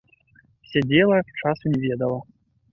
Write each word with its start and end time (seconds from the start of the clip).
Сядзела, 0.71 1.19
часу 1.43 1.65
не 1.77 1.85
ведала. 1.87 2.19